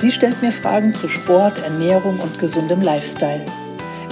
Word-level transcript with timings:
Sie 0.00 0.12
stellt 0.12 0.40
mir 0.42 0.52
Fragen 0.52 0.94
zu 0.94 1.08
Sport, 1.08 1.58
Ernährung 1.58 2.20
und 2.20 2.38
gesundem 2.38 2.80
Lifestyle. 2.82 3.44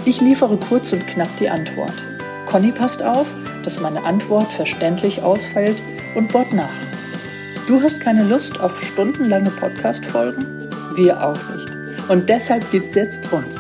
Ich 0.04 0.20
liefere 0.20 0.56
kurz 0.56 0.92
und 0.92 1.06
knapp 1.06 1.28
die 1.36 1.48
Antwort. 1.48 2.04
Conny 2.44 2.72
passt 2.72 3.04
auf, 3.04 3.32
dass 3.62 3.78
meine 3.78 4.02
Antwort 4.02 4.50
verständlich 4.50 5.22
ausfällt 5.22 5.80
und 6.16 6.32
bohrt 6.32 6.52
nach. 6.52 6.74
Du 7.68 7.80
hast 7.80 8.00
keine 8.00 8.24
Lust 8.24 8.58
auf 8.58 8.84
stundenlange 8.84 9.50
Podcast-Folgen? 9.50 10.68
Wir 10.96 11.24
auch 11.24 11.38
nicht. 11.54 11.68
Und 12.08 12.28
deshalb 12.28 12.68
gibt's 12.72 12.96
jetzt 12.96 13.20
uns. 13.30 13.54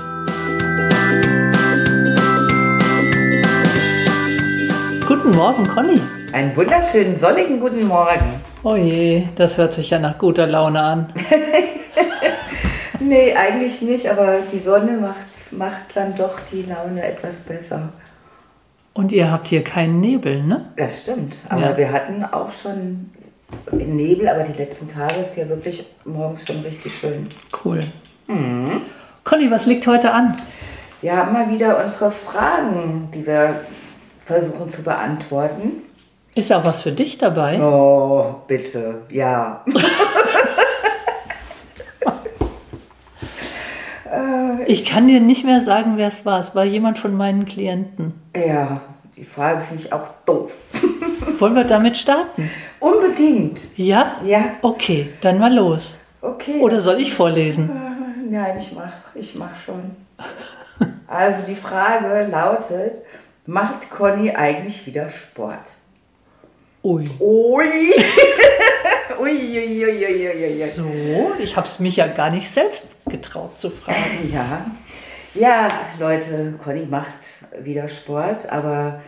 Guten 5.06 5.30
Morgen, 5.30 5.68
Conny. 5.68 6.00
Einen 6.32 6.56
wunderschönen 6.56 7.14
sonnigen 7.14 7.60
guten 7.60 7.86
Morgen. 7.86 8.40
Oh 8.64 8.74
je, 8.74 9.28
das 9.36 9.58
hört 9.58 9.74
sich 9.74 9.90
ja 9.90 10.00
nach 10.00 10.18
guter 10.18 10.48
Laune 10.48 10.80
an. 10.80 11.12
nee, 13.06 13.34
eigentlich 13.34 13.82
nicht, 13.82 14.08
aber 14.08 14.38
die 14.52 14.58
Sonne 14.58 14.98
macht, 14.98 15.52
macht 15.52 15.94
dann 15.94 16.16
doch 16.16 16.38
die 16.52 16.62
Laune 16.62 17.02
etwas 17.04 17.40
besser. 17.40 17.88
Und 18.94 19.12
ihr 19.12 19.30
habt 19.30 19.48
hier 19.48 19.62
keinen 19.62 20.00
Nebel, 20.00 20.42
ne? 20.42 20.72
Das 20.76 21.00
stimmt. 21.00 21.38
Aber 21.48 21.70
ja. 21.70 21.76
wir 21.76 21.92
hatten 21.92 22.24
auch 22.24 22.50
schon 22.50 23.10
Nebel, 23.72 24.28
aber 24.28 24.42
die 24.42 24.56
letzten 24.56 24.88
Tage 24.88 25.16
ist 25.16 25.36
ja 25.36 25.48
wirklich 25.48 25.86
morgens 26.04 26.46
schon 26.46 26.60
richtig 26.60 26.94
schön. 26.94 27.28
Cool. 27.64 27.80
Mhm. 28.26 28.82
Conny, 29.24 29.50
was 29.50 29.66
liegt 29.66 29.86
heute 29.86 30.12
an? 30.12 30.36
Wir 31.02 31.16
haben 31.16 31.32
mal 31.32 31.50
wieder 31.50 31.84
unsere 31.84 32.10
Fragen, 32.10 33.08
die 33.14 33.26
wir 33.26 33.60
versuchen 34.24 34.70
zu 34.70 34.82
beantworten. 34.82 35.82
Ist 36.34 36.52
auch 36.52 36.64
was 36.64 36.82
für 36.82 36.92
dich 36.92 37.18
dabei? 37.18 37.60
Oh, 37.60 38.36
bitte, 38.46 39.02
ja. 39.10 39.64
ich 44.66 44.84
kann 44.84 45.08
dir 45.08 45.20
nicht 45.20 45.44
mehr 45.44 45.60
sagen, 45.60 45.94
wer 45.96 46.08
es 46.08 46.24
war. 46.24 46.40
Es 46.40 46.54
war 46.54 46.64
jemand 46.64 46.98
von 46.98 47.16
meinen 47.16 47.46
Klienten. 47.46 48.14
Ja, 48.36 48.80
die 49.16 49.24
Frage 49.24 49.62
finde 49.62 49.82
ich 49.82 49.92
auch 49.92 50.08
doof. 50.24 50.58
Wollen 51.38 51.54
wir 51.54 51.64
damit 51.64 51.96
starten? 51.96 52.50
Unbedingt. 52.80 53.60
Ja? 53.76 54.16
Ja. 54.24 54.44
Okay, 54.62 55.10
dann 55.20 55.38
mal 55.38 55.54
los. 55.54 55.98
Okay. 56.20 56.60
Oder 56.60 56.80
soll 56.80 57.00
ich 57.00 57.12
vorlesen? 57.14 57.70
Nein, 58.30 58.56
ich 58.58 58.72
mach, 58.72 58.92
ich 59.14 59.34
mach 59.34 59.54
schon. 59.64 59.96
Also 61.06 61.42
die 61.46 61.54
Frage 61.54 62.26
lautet, 62.30 63.02
macht 63.46 63.90
Conny 63.90 64.32
eigentlich 64.32 64.86
wieder 64.86 65.08
Sport? 65.08 65.76
Ui. 66.82 67.04
Ui. 67.20 67.66
ui, 69.26 69.58
ui, 69.58 69.84
ui, 69.84 70.06
ui, 70.06 70.44
ui, 70.44 70.68
So, 70.68 71.32
ich 71.38 71.56
habe 71.56 71.66
es 71.66 71.80
mich 71.80 71.96
ja 71.96 72.06
gar 72.06 72.30
nicht 72.30 72.48
selbst 72.48 72.86
getraut 73.06 73.58
zu 73.58 73.70
fragen. 73.70 74.30
Ja. 74.32 74.66
Ja, 75.34 75.68
Leute, 75.98 76.54
Conny 76.62 76.86
macht 76.88 77.12
wieder 77.60 77.88
Sport, 77.88 78.50
aber 78.50 79.02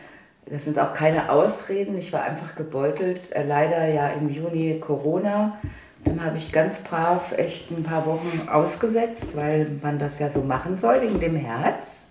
das 0.47 0.65
sind 0.65 0.79
auch 0.79 0.93
keine 0.93 1.31
Ausreden. 1.31 1.97
Ich 1.97 2.13
war 2.13 2.25
einfach 2.25 2.55
gebeutelt. 2.55 3.33
Äh, 3.33 3.45
leider 3.45 3.87
ja 3.87 4.09
im 4.09 4.29
Juni 4.29 4.79
Corona. 4.81 5.57
Dann 6.05 6.23
habe 6.25 6.37
ich 6.37 6.53
ganz 6.53 6.79
brav 6.79 7.33
echt 7.37 7.71
ein 7.71 7.83
paar 7.83 8.05
Wochen 8.07 8.49
ausgesetzt, 8.51 9.37
weil 9.37 9.71
man 9.83 9.99
das 9.99 10.19
ja 10.19 10.31
so 10.31 10.41
machen 10.43 10.77
soll 10.77 11.01
wegen 11.01 11.21
dem 11.21 11.37
Herz. 11.37 12.05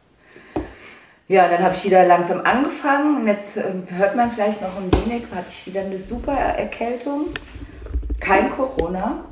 Ja, 1.27 1.47
dann 1.47 1.61
habe 1.61 1.75
ich 1.75 1.83
wieder 1.83 2.05
langsam 2.05 2.41
angefangen. 2.41 3.17
Und 3.17 3.27
jetzt 3.27 3.57
äh, 3.57 3.63
hört 3.97 4.15
man 4.15 4.31
vielleicht 4.31 4.61
noch 4.61 4.77
ein 4.77 4.91
wenig, 5.05 5.23
hatte 5.35 5.49
ich 5.49 5.67
wieder 5.67 5.81
eine 5.81 5.99
super 5.99 6.33
Erkältung. 6.33 7.27
Kein 8.27 8.51
Corona. 8.51 9.23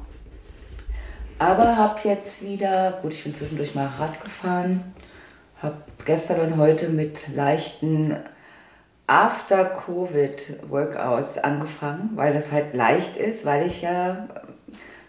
Aber 1.37 1.75
habe 1.75 1.99
jetzt 2.05 2.41
wieder, 2.41 2.93
gut, 3.01 3.11
ich 3.11 3.25
bin 3.25 3.35
zwischendurch 3.35 3.75
mal 3.75 3.89
Rad 3.99 4.23
gefahren, 4.23 4.93
habe 5.61 5.75
gestern 6.05 6.39
und 6.39 6.55
heute 6.57 6.87
mit 6.87 7.27
leichten 7.35 8.15
After-Covid-Workouts 9.07 11.39
angefangen, 11.39 12.11
weil 12.15 12.31
das 12.31 12.53
halt 12.53 12.73
leicht 12.73 13.17
ist, 13.17 13.43
weil 13.43 13.67
ich 13.67 13.81
ja 13.81 14.29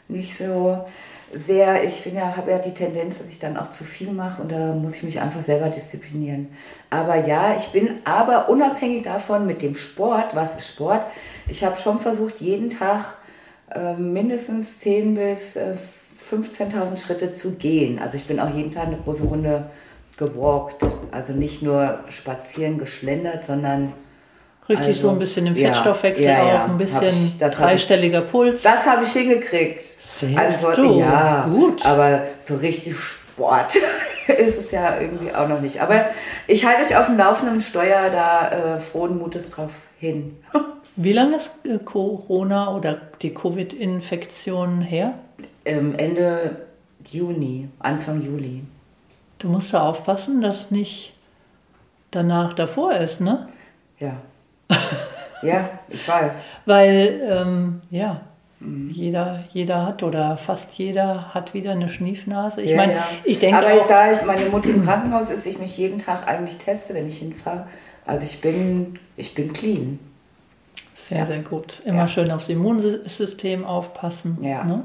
nicht 0.09 0.37
so 0.37 0.85
sehr, 1.33 1.85
ich 1.85 2.03
bin 2.03 2.17
ja, 2.17 2.37
habe 2.37 2.51
ja 2.51 2.59
die 2.59 2.75
Tendenz, 2.75 3.19
dass 3.19 3.29
ich 3.29 3.39
dann 3.39 3.57
auch 3.57 3.71
zu 3.71 3.85
viel 3.85 4.11
mache 4.11 4.43
und 4.43 4.51
da 4.51 4.75
muss 4.75 4.97
ich 4.97 5.05
mich 5.05 5.21
einfach 5.21 5.43
selber 5.43 5.69
disziplinieren. 5.69 6.49
Aber 6.91 7.25
ja, 7.25 7.55
ich 7.57 7.69
bin 7.69 8.01
aber 8.05 8.49
unabhängig 8.49 9.05
davon 9.05 9.47
mit 9.47 9.63
dem 9.63 9.77
Sport, 9.77 10.35
was 10.35 10.59
ist 10.59 10.67
Sport, 10.67 11.07
ich 11.47 11.63
habe 11.63 11.77
schon 11.77 12.01
versucht, 12.01 12.41
jeden 12.41 12.71
Tag 12.71 13.15
mindestens 13.99 14.79
10 14.81 15.15
bis 15.15 15.57
äh, 15.57 15.75
15.000 16.31 16.97
Schritte 16.97 17.33
zu 17.33 17.53
gehen. 17.53 17.99
Also 17.99 18.17
ich 18.17 18.25
bin 18.25 18.41
auch 18.41 18.53
jeden 18.55 18.71
Tag 18.71 18.87
eine 18.87 18.97
große 18.97 19.25
Runde 19.25 19.71
gewalkt. 20.17 20.85
Also 21.13 21.33
nicht 21.33 21.63
nur 21.63 22.01
spazieren, 22.09 22.79
geschlendert, 22.79 23.45
sondern 23.45 23.93
Richtig, 24.69 24.89
also, 24.89 25.03
so 25.03 25.11
ein 25.11 25.19
bisschen 25.21 25.47
im 25.47 25.55
Fettstoffwechsel 25.55 26.27
ja, 26.27 26.45
ja, 26.45 26.65
auch, 26.65 26.69
ein 26.71 26.77
bisschen 26.77 27.35
ich, 27.39 27.39
dreistelliger 27.39 28.25
ich, 28.25 28.31
Puls. 28.31 28.63
Das 28.63 28.85
habe 28.85 29.05
ich 29.05 29.13
hingekriegt. 29.13 29.85
Siehst 30.01 30.37
also, 30.37 30.73
du? 30.73 30.99
Ja, 30.99 31.47
gut. 31.49 31.87
Aber 31.87 32.23
so 32.45 32.57
richtig 32.57 32.97
Sport 32.97 33.77
ist 34.27 34.59
es 34.59 34.73
ja 34.73 34.99
irgendwie 35.01 35.33
auch 35.33 35.47
noch 35.47 35.61
nicht. 35.61 35.81
Aber 35.81 36.07
ich 36.49 36.65
halte 36.65 36.85
euch 36.85 36.97
auf 36.97 37.07
dem 37.07 37.17
Laufenden 37.17 37.61
Steuer 37.61 38.11
da 38.11 38.75
äh, 38.75 38.79
frohen 38.81 39.19
Mutes 39.19 39.51
drauf 39.51 39.71
hin. 39.99 40.37
Wie 40.97 41.13
lange 41.13 41.37
ist 41.37 41.67
äh, 41.67 41.79
Corona 41.79 42.75
oder 42.75 42.99
die 43.21 43.35
Covid-Infektion 43.35 44.81
her? 44.81 45.15
Ähm, 45.67 45.95
Ende 45.97 46.67
Juni, 47.11 47.69
Anfang 47.79 48.23
Juli. 48.23 48.63
Du 49.39 49.49
musst 49.49 49.75
da 49.75 49.83
aufpassen, 49.83 50.41
dass 50.41 50.71
nicht 50.71 51.15
danach 52.11 52.55
davor 52.55 52.95
ist, 52.95 53.21
ne? 53.21 53.47
Ja. 53.99 54.17
ja, 55.43 55.69
ich 55.91 56.09
weiß. 56.09 56.43
Weil, 56.65 57.21
ähm, 57.29 57.83
ja, 57.91 58.23
mhm. 58.61 58.89
jeder, 58.89 59.45
jeder 59.53 59.85
hat 59.85 60.03
oder 60.03 60.39
fast 60.39 60.73
jeder 60.75 61.35
hat 61.35 61.53
wieder 61.53 61.73
eine 61.73 61.91
Schniefnase. 61.91 62.63
Ich 62.63 62.71
ja, 62.71 62.77
meine, 62.79 62.95
ja. 62.95 63.09
ich 63.25 63.39
denke 63.39 63.59
Aber 63.59 63.75
auch, 63.75 63.87
da 63.87 64.11
ich 64.11 64.25
meine 64.25 64.47
Mutter 64.47 64.71
im 64.71 64.83
Krankenhaus 64.83 65.29
ist, 65.29 65.47
ich 65.47 65.59
mich 65.59 65.77
jeden 65.77 65.99
Tag 65.99 66.27
eigentlich 66.27 66.57
teste, 66.57 66.95
wenn 66.95 67.07
ich 67.07 67.19
hinfahre. 67.19 67.67
Also 68.07 68.25
ich 68.25 68.41
bin, 68.41 68.99
ich 69.19 69.35
bin 69.35 69.53
clean. 69.53 69.99
Sehr, 70.97 71.19
ja. 71.19 71.27
sehr 71.27 71.41
gut. 71.41 71.83
Immer 71.85 71.99
ja. 71.99 72.09
schön 72.09 72.31
aufs 72.31 72.49
Immunsystem 72.49 73.65
aufpassen. 73.65 74.39
Ja. 74.41 74.65
Ne? 74.65 74.83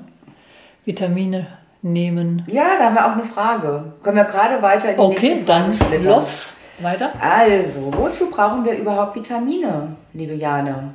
Vitamine 0.84 1.48
nehmen. 1.82 2.44
Ja, 2.48 2.78
da 2.78 2.86
haben 2.86 2.96
wir 2.96 3.06
auch 3.08 3.14
eine 3.14 3.24
Frage. 3.24 3.94
Können 4.04 4.18
wir 4.18 4.26
gerade 4.26 4.62
weiter 4.62 4.90
in 4.90 4.96
die 4.96 5.02
okay, 5.02 5.30
nächste 5.36 5.46
Frage 5.46 5.74
dann 5.90 6.04
los. 6.04 6.54
Weiter? 6.80 7.12
Also, 7.20 7.94
wozu 7.94 8.30
brauchen 8.30 8.66
wir 8.66 8.74
überhaupt 8.74 9.16
Vitamine, 9.16 9.96
liebe 10.14 10.34
Jane? 10.34 10.94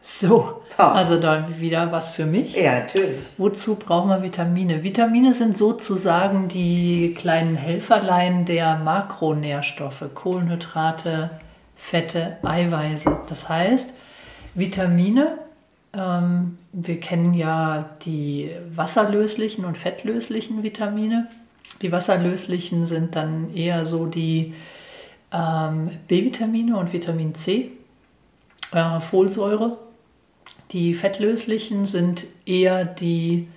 So, 0.00 0.62
oh. 0.78 0.82
also 0.82 1.20
dann 1.20 1.60
wieder 1.60 1.90
was 1.90 2.10
für 2.10 2.26
mich. 2.26 2.54
Ja, 2.54 2.80
natürlich. 2.80 3.20
Wozu 3.38 3.76
brauchen 3.76 4.08
wir 4.08 4.22
Vitamine? 4.22 4.84
Vitamine 4.84 5.34
sind 5.34 5.56
sozusagen 5.56 6.48
die 6.48 7.14
kleinen 7.16 7.56
Helferlein 7.56 8.44
der 8.44 8.76
Makronährstoffe, 8.76 10.04
Kohlenhydrate, 10.14 11.30
Fette, 11.76 12.36
Eiweiße. 12.42 13.16
Das 13.28 13.48
heißt, 13.48 13.94
Vitamine, 14.54 15.38
ähm, 15.94 16.58
wir 16.72 17.00
kennen 17.00 17.34
ja 17.34 17.90
die 18.04 18.50
wasserlöslichen 18.74 19.64
und 19.64 19.76
fettlöslichen 19.76 20.62
Vitamine. 20.62 21.28
Die 21.80 21.92
wasserlöslichen 21.92 22.86
sind 22.86 23.16
dann 23.16 23.54
eher 23.54 23.84
so 23.84 24.06
die 24.06 24.54
ähm, 25.32 25.90
B-Vitamine 26.08 26.76
und 26.76 26.92
Vitamin 26.92 27.34
C, 27.34 27.72
äh, 28.72 29.00
Folsäure. 29.00 29.78
Die 30.72 30.94
fettlöslichen 30.94 31.86
sind 31.86 32.24
eher 32.46 32.84
die 32.84 33.48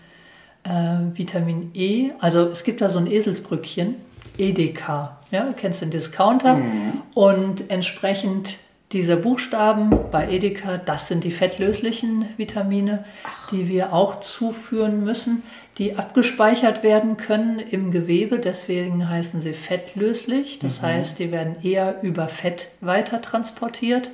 äh, 0.64 1.00
Vitamin 1.14 1.72
E. 1.74 2.12
Also 2.20 2.42
es 2.42 2.64
gibt 2.64 2.82
da 2.82 2.90
so 2.90 3.00
ein 3.00 3.08
Eselsbrückchen, 3.08 3.96
EDK. 4.38 5.12
Ja, 5.32 5.46
du 5.46 5.54
kennst 5.54 5.82
den 5.82 5.92
Discounter. 5.92 6.56
Mhm. 6.56 7.02
Und 7.14 7.70
entsprechend 7.70 8.58
diese 8.92 9.18
Buchstaben 9.18 9.92
bei 10.12 10.30
Edeka, 10.30 10.78
das 10.78 11.08
sind 11.08 11.24
die 11.24 11.32
fettlöslichen 11.32 12.26
Vitamine, 12.38 13.04
die 13.52 13.68
wir 13.68 13.94
auch 13.94 14.20
zuführen 14.20 15.04
müssen, 15.04 15.44
die 15.78 15.98
abgespeichert 15.98 16.84
werden 16.84 17.18
können 17.18 17.60
im 17.60 17.92
Gewebe. 17.92 18.40
Deswegen 18.40 19.10
heißen 19.10 19.42
sie 19.42 19.54
fettlöslich. 19.54 20.60
Das 20.60 20.82
mhm. 20.82 20.86
heißt, 20.86 21.20
die 21.20 21.32
werden 21.32 21.56
eher 21.64 22.02
über 22.04 22.28
Fett 22.28 22.70
weiter 22.80 23.22
transportiert. 23.22 24.12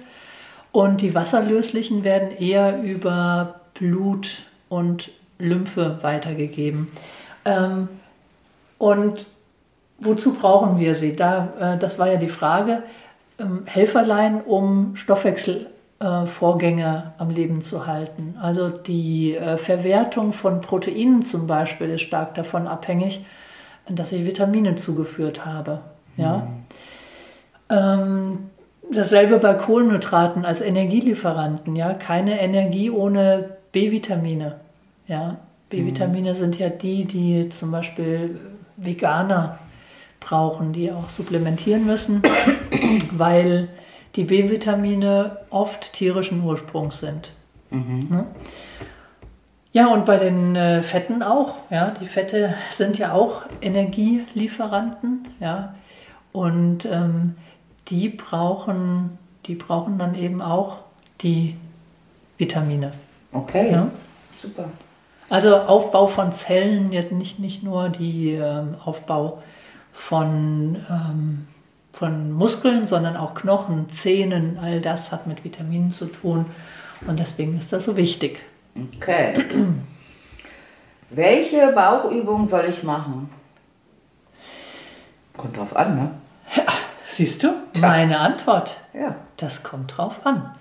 Und 0.72 1.02
die 1.02 1.14
wasserlöslichen 1.14 2.04
werden 2.04 2.32
eher 2.32 2.82
über 2.82 3.62
Blut 3.74 4.44
und 4.70 5.12
Lymphe 5.38 6.00
weitergegeben. 6.02 6.88
Ähm, 7.44 7.90
und 8.78 9.26
wozu 10.00 10.34
brauchen 10.34 10.80
wir 10.80 10.96
sie? 10.96 11.16
Da, 11.16 11.76
äh, 11.76 11.78
das 11.78 12.00
war 12.00 12.10
ja 12.10 12.18
die 12.18 12.30
Frage. 12.30 12.84
Ähm, 13.40 13.64
Helferlein, 13.66 14.42
um 14.42 14.96
Stoffwechselvorgänge 14.96 17.14
äh, 17.18 17.22
am 17.22 17.30
Leben 17.30 17.62
zu 17.62 17.88
halten. 17.88 18.36
Also 18.42 18.70
die 18.70 19.36
äh, 19.36 19.58
Verwertung 19.58 20.34
von 20.34 20.62
Proteinen 20.62 21.24
zum 21.24 21.48
Beispiel 21.48 21.90
ist 21.90 22.02
stark 22.02 22.36
davon 22.36 22.68
abhängig, 22.68 23.26
dass 23.88 24.12
ich 24.12 24.26
Vitamine 24.26 24.76
zugeführt 24.76 25.46
habe. 25.46 25.80
Ja? 26.18 26.38
Mhm. 26.38 26.48
Ähm, 27.70 28.50
dasselbe 28.92 29.40
bei 29.40 29.54
Kohlenhydraten 29.54 30.46
als 30.46 30.62
Energielieferanten. 30.62 31.76
Ja? 31.76 31.94
Keine 31.94 32.42
Energie 32.42 32.90
ohne 32.90 33.58
B-Vitamine. 33.72 34.56
Ja? 35.08 35.38
B-Vitamine 35.70 36.32
mhm. 36.32 36.36
sind 36.36 36.60
ja 36.60 36.70
die, 36.70 37.06
die 37.06 37.50
zum 37.50 37.72
Beispiel 37.72 38.40
Veganer 38.78 39.60
brauchen, 40.20 40.72
die 40.72 40.92
auch 40.92 41.10
supplementieren 41.10 41.86
müssen, 41.86 42.22
weil 43.12 43.68
die 44.16 44.24
B-Vitamine 44.24 45.38
oft 45.50 45.94
tierischen 45.94 46.44
Ursprungs 46.44 47.00
sind. 47.00 47.32
Mhm. 47.70 48.08
Ne? 48.10 48.26
Ja, 49.74 49.88
und 49.88 50.06
bei 50.06 50.18
den 50.18 50.56
äh, 50.56 50.82
Fetten 50.82 51.24
auch. 51.24 51.60
Ja, 51.70 51.92
die 51.92 52.08
Fette 52.08 52.54
sind 52.72 52.98
ja 52.98 53.14
auch 53.14 53.44
Energielieferanten. 53.62 55.28
Ja, 55.40 55.76
und 56.34 56.86
ähm, 56.86 57.36
die 57.88 58.10
brauchen, 58.10 59.18
die 59.46 59.56
brauchen 59.56 59.98
dann 59.98 60.16
eben 60.16 60.42
auch 60.42 60.80
die 61.22 61.56
Vitamine. 62.38 62.92
Okay, 63.32 63.72
ja? 63.72 63.88
super. 64.38 64.66
Also 65.30 65.56
Aufbau 65.56 66.08
von 66.08 66.34
Zellen, 66.34 66.92
jetzt 66.92 67.14
nicht, 67.14 67.40
nicht 67.40 67.64
nur 67.64 67.88
die 67.88 68.32
ähm, 68.32 68.76
Aufbau 68.84 69.42
von, 69.94 70.76
ähm, 70.90 71.48
von 71.92 72.32
Muskeln, 72.32 72.86
sondern 72.86 73.18
auch 73.18 73.34
Knochen, 73.34 73.90
Zähnen, 73.90 74.58
all 74.62 74.82
das 74.82 75.12
hat 75.12 75.28
mit 75.28 75.44
Vitaminen 75.44 75.92
zu 75.92 76.06
tun. 76.06 76.46
Und 77.08 77.20
deswegen 77.20 77.58
ist 77.58 77.74
das 77.74 77.86
so 77.86 77.98
wichtig. 77.98 78.40
Okay. 78.98 79.34
Welche 81.10 81.72
Bauchübung 81.74 82.48
soll 82.48 82.66
ich 82.70 82.84
machen? 82.84 83.30
Kommt 85.36 85.58
drauf 85.58 85.76
an, 85.76 85.96
ne? 85.96 86.12
Ja, 86.56 86.64
siehst 87.06 87.44
du, 87.44 87.54
meine 87.82 88.20
Antwort. 88.20 88.76
Ja. 88.94 89.16
Das 89.38 89.64
kommt 89.64 89.98
drauf 89.98 90.26
an. 90.26 90.56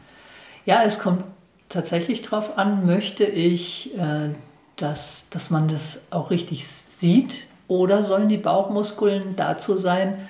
Ja, 0.65 0.83
es 0.85 0.99
kommt 0.99 1.25
tatsächlich 1.69 2.23
drauf 2.23 2.59
an, 2.59 2.87
möchte 2.87 3.25
ich, 3.25 3.97
äh, 3.99 4.31
dass, 4.77 5.29
dass 5.31 5.51
man 5.51 5.69
das 5.69 6.07
auch 6.11 6.31
richtig 6.31 6.67
sieht, 6.67 7.47
oder 7.69 8.03
sollen 8.03 8.29
die 8.29 8.37
Bauchmuskeln 8.37 9.37
dazu 9.37 9.77
sein, 9.77 10.29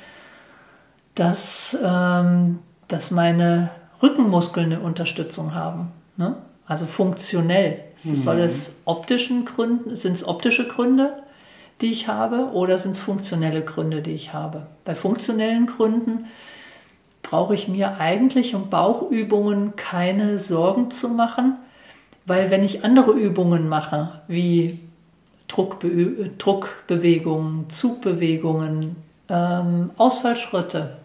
dass, 1.21 1.77
ähm, 1.85 2.61
dass 2.89 3.11
meine 3.11 3.69
Rückenmuskeln 4.03 4.73
eine 4.73 4.81
Unterstützung 4.81 5.55
haben? 5.55 5.93
Ne? 6.17 6.37
Also 6.65 6.87
funktionell. 6.87 7.85
Mhm. 8.05 8.23
Soll 8.23 8.39
es 8.39 8.81
optischen 8.87 9.45
Gründen, 9.45 9.97
sind 9.97 10.15
es 10.15 10.27
optische 10.27 10.67
Gründe, 10.67 11.13
die 11.83 11.93
ich 11.93 12.09
habe, 12.09 12.53
oder 12.55 12.79
sind 12.79 12.93
es 12.93 13.01
funktionelle 13.01 13.61
Gründe, 13.61 14.01
die 14.01 14.15
ich 14.15 14.33
habe? 14.33 14.67
Bei 14.87 14.95
funktionellen 14.95 15.67
Gründen 15.67 16.25
brauche 17.21 17.55
ich 17.55 17.69
mir 17.69 18.01
eigentlich 18.01 18.55
um 18.55 18.71
Bauchübungen 18.71 19.77
keine 19.77 20.39
Sorgen 20.39 20.91
zu 20.91 21.11
machen, 21.11 21.59
weil 22.25 22.51
wenn 22.51 22.65
ich 22.65 22.83
andere 22.83 23.13
Übungen 23.13 23.69
mache, 23.69 24.23
wie 24.27 24.81
Druckbe 25.49 26.31
Druckbewegungen, 26.39 27.69
Zugbewegungen, 27.69 28.97
ähm, 29.29 29.91
Ausfallschritte, 29.99 31.00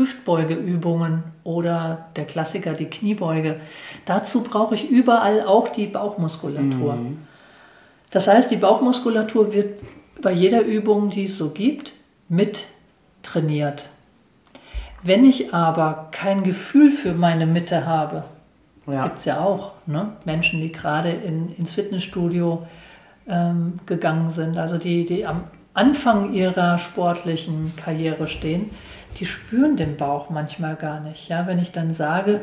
Hüftbeugeübungen 0.00 1.24
oder 1.44 2.06
der 2.16 2.24
Klassiker 2.24 2.72
die 2.72 2.86
Kniebeuge. 2.86 3.60
Dazu 4.06 4.42
brauche 4.42 4.74
ich 4.74 4.88
überall 4.88 5.42
auch 5.42 5.68
die 5.68 5.86
Bauchmuskulatur. 5.86 6.94
Mhm. 6.94 7.18
Das 8.10 8.26
heißt, 8.26 8.50
die 8.50 8.56
Bauchmuskulatur 8.56 9.52
wird 9.52 9.78
bei 10.22 10.32
jeder 10.32 10.62
Übung, 10.62 11.10
die 11.10 11.24
es 11.24 11.36
so 11.36 11.50
gibt, 11.50 11.92
mit 12.30 12.64
trainiert. 13.22 13.90
Wenn 15.02 15.26
ich 15.26 15.52
aber 15.52 16.08
kein 16.12 16.44
Gefühl 16.44 16.90
für 16.90 17.12
meine 17.12 17.44
Mitte 17.44 17.84
habe, 17.84 18.24
ja. 18.86 19.04
gibt 19.04 19.18
es 19.18 19.26
ja 19.26 19.40
auch 19.40 19.72
ne? 19.86 20.12
Menschen, 20.24 20.62
die 20.62 20.72
gerade 20.72 21.10
in, 21.10 21.54
ins 21.56 21.74
Fitnessstudio 21.74 22.66
ähm, 23.28 23.80
gegangen 23.84 24.30
sind, 24.30 24.56
also 24.56 24.78
die, 24.78 25.04
die 25.04 25.26
am 25.26 25.42
Anfang 25.74 26.32
ihrer 26.32 26.78
sportlichen 26.78 27.72
Karriere 27.76 28.28
stehen, 28.28 28.70
die 29.18 29.26
spüren 29.26 29.76
den 29.76 29.96
Bauch 29.96 30.30
manchmal 30.30 30.76
gar 30.76 31.00
nicht. 31.00 31.28
Ja? 31.28 31.46
Wenn 31.46 31.58
ich 31.58 31.72
dann 31.72 31.92
sage, 31.92 32.40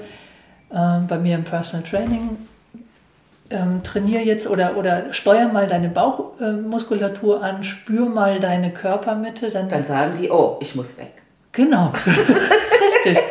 äh, 0.69 0.99
bei 1.07 1.17
mir 1.17 1.35
im 1.35 1.43
Personal 1.43 1.85
Training, 1.87 2.37
ähm, 3.49 3.81
trainiere 3.83 4.23
jetzt 4.23 4.47
oder, 4.47 4.75
oder 4.75 5.13
steuer 5.13 5.47
mal 5.47 5.67
deine 5.67 5.89
Bauchmuskulatur 5.89 7.41
äh, 7.41 7.45
an, 7.45 7.63
spür 7.63 8.09
mal 8.09 8.39
deine 8.39 8.71
Körpermitte. 8.71 9.51
Dann, 9.51 9.69
dann 9.69 9.85
sagen 9.85 10.17
die, 10.19 10.29
oh, 10.29 10.57
ich 10.61 10.75
muss 10.75 10.97
weg. 10.97 11.13
Genau, 11.53 11.91
richtig. 13.05 13.23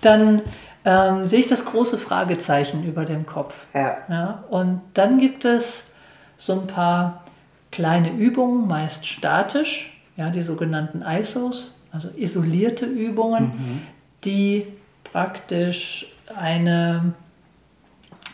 Dann 0.00 0.42
ähm, 0.84 1.26
sehe 1.26 1.40
ich 1.40 1.46
das 1.46 1.64
große 1.64 1.98
Fragezeichen 1.98 2.84
über 2.84 3.04
dem 3.04 3.26
Kopf. 3.26 3.66
Ja. 3.74 3.98
ja. 4.08 4.44
Und 4.50 4.80
dann 4.94 5.18
gibt 5.18 5.44
es 5.44 5.90
so 6.36 6.54
ein 6.54 6.66
paar 6.66 7.24
kleine 7.70 8.10
Übungen, 8.10 8.66
meist 8.66 9.06
statisch, 9.06 9.92
ja, 10.16 10.30
die 10.30 10.42
sogenannten 10.42 11.02
ISOs, 11.02 11.74
also 11.92 12.08
isolierte 12.16 12.86
Übungen, 12.86 13.44
mhm. 13.44 13.80
die 14.24 14.66
praktisch 15.04 16.06
eine, 16.36 17.14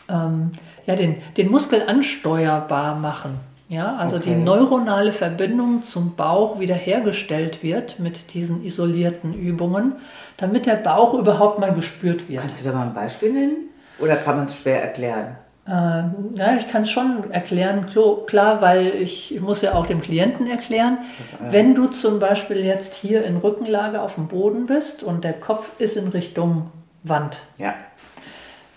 ähm, 0.09 0.51
ja, 0.85 0.95
den, 0.95 1.17
den 1.37 1.49
Muskel 1.49 1.83
ansteuerbar 1.87 2.95
machen. 2.95 3.39
Ja, 3.69 3.97
also 3.97 4.15
okay. 4.15 4.29
die 4.29 4.35
neuronale 4.35 5.11
Verbindung 5.11 5.83
zum 5.83 6.15
Bauch 6.15 6.59
wiederhergestellt 6.59 7.63
wird 7.63 7.99
mit 7.99 8.33
diesen 8.33 8.63
isolierten 8.63 9.33
Übungen, 9.33 9.93
damit 10.37 10.65
der 10.65 10.75
Bauch 10.75 11.13
überhaupt 11.13 11.59
mal 11.59 11.73
gespürt 11.73 12.29
wird. 12.29 12.41
Kannst 12.41 12.61
du 12.61 12.69
da 12.69 12.73
mal 12.73 12.87
ein 12.87 12.93
Beispiel 12.93 13.33
nennen? 13.33 13.69
Oder 13.99 14.15
kann 14.15 14.37
man 14.37 14.45
es 14.45 14.57
schwer 14.57 14.81
erklären? 14.81 15.35
Äh, 15.67 15.71
ja, 15.71 16.55
ich 16.57 16.69
kann 16.69 16.83
es 16.83 16.91
schon 16.91 17.29
erklären, 17.31 17.85
klar, 18.25 18.61
weil 18.61 18.87
ich 18.87 19.37
muss 19.41 19.61
ja 19.61 19.73
auch 19.73 19.85
dem 19.85 19.99
Klienten 19.99 20.49
erklären, 20.49 20.99
äh 21.41 21.51
wenn 21.51 21.75
du 21.75 21.87
zum 21.87 22.19
Beispiel 22.19 22.63
jetzt 22.63 22.93
hier 22.93 23.25
in 23.25 23.35
Rückenlage 23.35 24.01
auf 24.01 24.15
dem 24.15 24.27
Boden 24.27 24.65
bist 24.65 25.03
und 25.03 25.25
der 25.25 25.33
Kopf 25.33 25.69
ist 25.77 25.97
in 25.97 26.07
Richtung 26.07 26.71
Wand, 27.03 27.39
ja. 27.57 27.73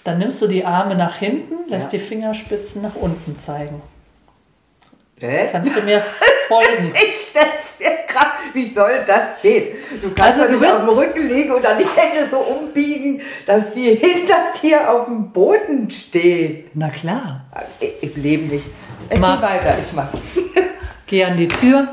dann 0.02 0.18
nimmst 0.18 0.42
du 0.42 0.48
die 0.48 0.64
Arme 0.64 0.96
nach 0.96 1.14
hinten, 1.14 1.68
lässt 1.68 1.92
ja. 1.92 1.98
die 1.98 2.04
Fingerspitzen 2.04 2.82
nach 2.82 2.96
unten 2.96 3.36
zeigen. 3.36 3.80
Hä? 5.20 5.48
Kannst 5.52 5.76
du 5.76 5.82
mir 5.82 6.02
folgen? 6.50 6.92
ich 6.94 7.28
stelle 7.28 7.46
mir 7.78 8.06
gerade, 8.06 8.52
wie 8.52 8.68
soll 8.68 9.04
das 9.06 9.40
gehen? 9.40 9.76
Du 10.02 10.10
kannst 10.10 10.40
also, 10.40 10.52
du 10.52 10.58
nicht 10.58 10.72
auf 10.72 10.80
dem 10.80 10.88
Rücken 10.88 11.28
liegen 11.28 11.52
und 11.52 11.64
dann 11.64 11.78
die 11.78 11.84
Hände 11.84 12.28
so 12.28 12.38
umbiegen, 12.38 13.22
dass 13.46 13.74
die 13.74 13.94
hinter 13.94 14.52
dir 14.60 14.90
auf 14.90 15.06
dem 15.06 15.30
Boden 15.30 15.88
stehen. 15.90 16.64
Na 16.74 16.88
klar. 16.88 17.44
Im 18.00 18.22
Leben 18.22 18.48
nicht. 18.48 18.66
Erzähl 19.08 19.20
Mach. 19.20 19.42
weiter, 19.42 19.76
ich 19.80 19.92
mach. 19.92 20.08
Geh 21.06 21.24
an 21.24 21.36
die 21.36 21.48
Tür. 21.48 21.88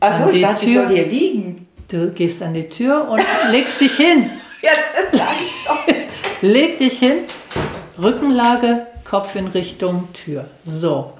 Achso, 0.00 0.30
ich 0.30 0.42
dachte, 0.42 0.66
Tür. 0.66 0.86
soll 0.86 0.94
hier 0.94 1.06
liegen. 1.06 1.68
Du 1.88 2.10
gehst 2.10 2.42
an 2.42 2.54
die 2.54 2.68
Tür 2.68 3.08
und 3.08 3.22
legst 3.50 3.80
dich 3.80 3.96
hin. 3.96 4.30
ja, 4.62 4.70
das 4.94 5.20
sag 5.20 5.34
ich 5.40 5.64
doch. 5.66 5.94
Leg 6.40 6.78
dich 6.78 6.98
hin, 6.98 7.18
Rückenlage, 8.00 8.86
Kopf 9.08 9.36
in 9.36 9.46
Richtung 9.46 10.08
Tür. 10.12 10.46
So, 10.64 11.12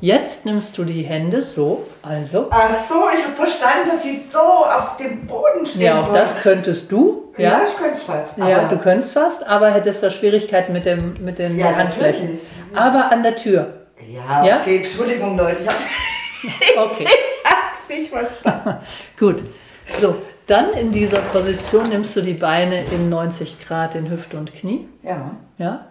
Jetzt 0.00 0.44
nimmst 0.44 0.78
du 0.78 0.84
die 0.84 1.02
Hände 1.02 1.42
so, 1.42 1.84
also. 2.02 2.46
Ach 2.50 2.70
so, 2.88 2.94
ich 3.12 3.24
habe 3.24 3.34
verstanden, 3.34 3.90
dass 3.90 4.04
sie 4.04 4.16
so 4.16 4.38
auf 4.38 4.96
dem 4.96 5.26
Boden 5.26 5.66
stehen. 5.66 5.80
Ja, 5.80 6.00
auch 6.00 6.12
das 6.12 6.40
könntest 6.40 6.92
du. 6.92 7.32
Ja, 7.36 7.50
ja 7.50 7.60
ich 7.66 7.76
könnte 7.76 7.98
fast. 7.98 8.38
Ja, 8.38 8.68
du 8.68 8.78
könntest 8.78 9.12
fast, 9.12 9.44
aber 9.44 9.70
hättest 9.70 10.04
da 10.04 10.10
Schwierigkeiten 10.10 10.72
mit 10.72 10.86
dem 10.86 11.14
mit 11.20 11.40
den 11.40 11.58
ja, 11.58 11.74
Handflächen. 11.74 12.26
Natürlich. 12.26 12.48
Aber 12.76 13.10
an 13.10 13.24
der 13.24 13.34
Tür. 13.34 13.74
Ja, 14.06 14.44
ja? 14.44 14.60
okay, 14.60 14.76
Entschuldigung, 14.76 15.36
Leute, 15.36 15.62
ich 15.62 15.68
hab's, 15.68 15.84
okay. 16.76 17.04
ich 17.04 17.50
hab's 17.50 17.88
nicht 17.88 18.08
verstanden. 18.08 18.76
Gut. 19.18 19.42
So, 19.88 20.14
Dann 20.46 20.74
in 20.74 20.92
dieser 20.92 21.20
Position 21.22 21.88
nimmst 21.88 22.14
du 22.14 22.20
die 22.20 22.34
Beine 22.34 22.84
in 22.92 23.08
90 23.08 23.66
Grad 23.66 23.96
in 23.96 24.10
Hüfte 24.10 24.36
und 24.36 24.54
Knie. 24.54 24.88
Ja. 25.02 25.32
Ja? 25.58 25.86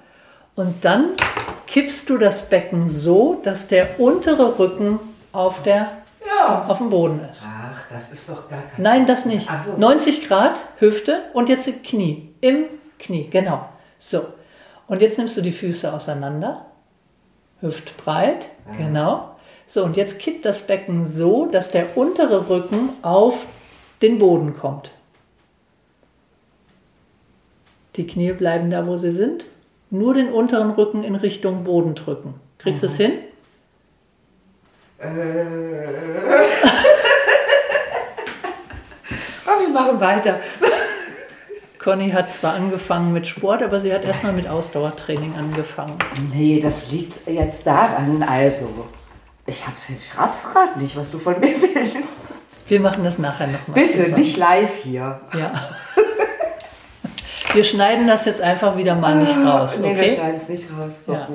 Und 0.55 0.85
dann 0.85 1.09
kippst 1.67 2.09
du 2.09 2.17
das 2.17 2.49
Becken 2.49 2.89
so, 2.89 3.39
dass 3.43 3.67
der 3.67 3.99
untere 3.99 4.57
Rücken 4.57 4.99
auf, 5.33 5.61
der, 5.63 5.91
Ja. 6.25 6.65
auf 6.67 6.77
dem 6.79 6.89
Boden 6.89 7.21
ist. 7.29 7.45
Ach, 7.45 7.83
das 7.91 8.11
ist 8.11 8.27
doch 8.29 8.49
gar 8.49 8.61
kein. 8.63 8.81
Nein, 8.81 9.05
das 9.05 9.25
nicht. 9.25 9.47
So. 9.65 9.77
90 9.77 10.27
Grad 10.27 10.59
Hüfte 10.79 11.19
und 11.33 11.49
jetzt 11.49 11.69
Knie. 11.83 12.33
Im 12.41 12.65
Knie, 12.99 13.27
genau. 13.29 13.67
So. 13.99 14.25
Und 14.87 15.01
jetzt 15.01 15.17
nimmst 15.17 15.35
du 15.37 15.41
die 15.41 15.51
Füße 15.51 15.91
auseinander. 15.93 16.65
Hüftbreit, 17.61 18.45
genau. 18.77 19.35
So, 19.67 19.83
und 19.83 19.97
jetzt 19.97 20.19
kippt 20.19 20.45
das 20.45 20.61
Becken 20.61 21.05
so, 21.07 21.47
dass 21.47 21.71
der 21.71 21.97
untere 21.97 22.47
Rücken 22.49 22.89
auf 23.01 23.45
den 24.01 24.19
Boden 24.19 24.55
kommt. 24.55 24.91
Die 27.95 28.05
Knie 28.07 28.31
bleiben 28.31 28.69
da, 28.69 28.85
wo 28.85 28.95
sie 28.97 29.11
sind. 29.11 29.45
Nur 29.89 30.13
den 30.13 30.29
unteren 30.31 30.71
Rücken 30.71 31.03
in 31.03 31.15
Richtung 31.15 31.63
Boden 31.63 31.95
drücken. 31.95 32.35
Kriegst 32.57 32.83
du 32.83 32.87
es 32.87 32.97
hin? 32.97 33.13
Äh. 34.99 35.05
Aber 39.45 39.61
wir 39.61 39.69
machen 39.69 40.01
weiter. 40.01 40.39
Conny 41.79 42.09
hat 42.09 42.29
zwar 42.31 42.55
angefangen 42.55 43.13
mit 43.13 43.27
Sport, 43.27 43.63
aber 43.63 43.79
sie 43.79 43.93
hat 43.93 44.03
erstmal 44.03 44.33
mit 44.33 44.45
Ausdauertraining 44.45 45.35
angefangen. 45.37 45.97
Nee, 46.33 46.59
das 46.61 46.91
liegt 46.91 47.25
jetzt 47.27 47.65
daran, 47.65 48.23
also. 48.23 48.67
Ich 49.45 49.65
hab's 49.65 49.87
jetzt, 49.87 50.13
grad 50.13 50.75
nicht, 50.75 50.97
was 50.97 51.11
du 51.11 51.19
von 51.19 51.39
mir 51.39 51.55
willst. 51.61 52.33
Wir 52.67 52.81
machen 52.81 53.05
das 53.05 53.17
nachher 53.19 53.47
nochmal. 53.47 53.85
Bitte, 53.85 54.11
nicht 54.11 54.35
live 54.35 54.83
hier. 54.83 55.21
Ja. 55.33 55.51
Wir 57.57 57.63
schneiden 57.63 58.05
das 58.05 58.25
jetzt 58.25 58.39
einfach 58.39 58.77
wieder 58.77 58.93
mal 58.93 59.15
nicht 59.15 59.35
raus, 59.35 59.79
Nee, 59.79 59.95
wir 59.95 60.03
okay? 60.03 60.15
schneiden 60.15 60.39
es 60.43 60.47
nicht 60.47 60.65
raus. 60.79 60.91
So 61.07 61.13
Ja. 61.13 61.27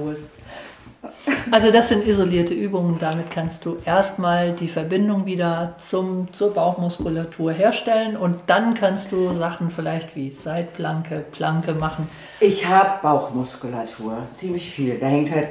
Also 1.51 1.73
das 1.73 1.89
sind 1.89 2.07
isolierte 2.07 2.55
Übungen. 2.55 2.99
Damit 3.01 3.29
kannst 3.33 3.65
du 3.65 3.79
erstmal 3.85 4.53
die 4.53 4.69
Verbindung 4.69 5.27
wieder 5.27 5.75
zum, 5.81 6.33
zur 6.33 6.55
Bauchmuskulatur 6.55 7.51
herstellen 7.51 8.17
und 8.17 8.39
dann 8.47 8.75
kannst 8.75 9.11
du 9.11 9.37
Sachen 9.37 9.73
vielleicht 9.73 10.15
wie 10.15 10.31
Seitplanke, 10.31 11.25
Planke 11.33 11.75
machen. 11.75 12.09
Ich 12.39 12.69
habe 12.69 13.01
Bauchmuskulatur, 13.03 14.19
ziemlich 14.35 14.71
viel. 14.71 15.01
Da 15.01 15.07
hängt 15.07 15.33
halt 15.35 15.49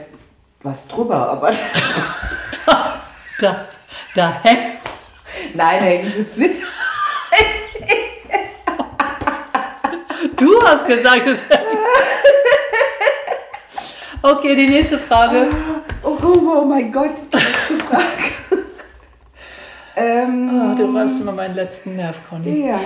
was 0.63 0.87
drüber, 0.87 1.31
aber 1.31 1.51
Da, 3.41 3.65
da 4.15 4.31
hängt. 4.41 4.77
nein, 5.53 5.79
da 5.81 5.85
hängt 5.85 6.17
es 6.17 6.37
nicht. 6.37 6.61
Du 10.35 10.61
hast 10.63 10.85
gesagt, 10.87 11.27
es. 11.27 11.39
Okay, 14.23 14.55
die 14.55 14.67
nächste 14.67 14.99
Frage. 14.99 15.47
Oh, 16.03 16.15
guck 16.21 16.43
mal, 16.43 16.57
oh 16.59 16.65
mein 16.65 16.91
Gott, 16.91 17.15
die 17.33 17.37
letzte 17.37 17.85
Frage. 17.87 18.65
ähm, 19.95 20.49
Oh, 20.73 20.75
du 20.77 20.95
reißt 20.95 21.23
mir 21.25 21.31
meinen 21.31 21.55
letzten 21.55 21.95
Nerv, 21.95 22.19
Conny. 22.29 22.67
ja. 22.67 22.79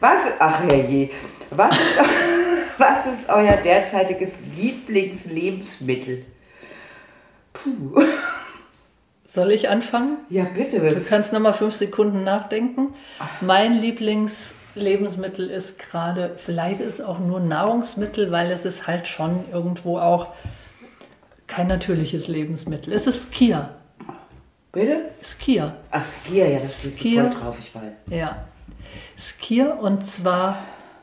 Was, 0.00 0.20
ach 0.38 0.64
ja 0.68 0.74
je. 0.74 1.08
Was 1.50 1.78
ist, 1.78 1.98
was 2.78 3.06
ist 3.06 3.28
euer 3.30 3.56
derzeitiges 3.56 4.32
Lieblingslebensmittel? 4.56 6.26
Puh. 7.54 8.02
Soll 9.28 9.50
ich 9.52 9.70
anfangen? 9.70 10.18
Ja, 10.28 10.44
Du 10.44 10.50
bitte. 10.62 11.02
kannst 11.08 11.32
noch 11.32 11.40
mal 11.40 11.54
fünf 11.54 11.74
Sekunden 11.74 12.22
nachdenken. 12.22 12.92
Mein 13.40 13.80
Lieblingslebensmittel 14.74 15.50
ist 15.50 15.78
gerade, 15.78 16.32
vielleicht 16.36 16.80
ist 16.80 16.94
es 16.94 17.00
auch 17.00 17.18
nur 17.20 17.40
Nahrungsmittel, 17.40 18.30
weil 18.30 18.50
es 18.50 18.64
ist 18.64 18.86
halt 18.86 19.06
schon 19.08 19.44
irgendwo 19.52 19.98
auch 19.98 20.28
kein 21.46 21.68
natürliches 21.68 22.28
Lebensmittel. 22.28 22.92
Es 22.92 23.06
ist 23.06 23.32
Skier. 23.32 23.70
Bitte? 24.72 25.10
Skier, 25.22 25.76
Ach, 25.90 26.04
Skier, 26.06 26.48
ja, 26.48 26.60
das 26.60 26.82
Skier. 26.82 27.30
voll 27.30 27.40
drauf, 27.40 27.58
ich 27.60 27.74
weiß. 27.74 27.92
ja. 28.08 28.44
Skier 29.18 29.78
und 29.80 30.04
zwar, 30.06 30.58